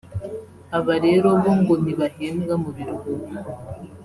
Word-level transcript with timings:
Aba 0.77 0.93
rero 1.05 1.27
bo 1.41 1.51
ngo 1.59 1.73
ntibahembwa 1.83 2.53
mu 2.63 2.69
biruhuko 2.75 3.33